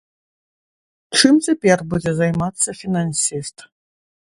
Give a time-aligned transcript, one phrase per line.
[1.19, 3.57] Чым цяпер будзе займацца фінансіст?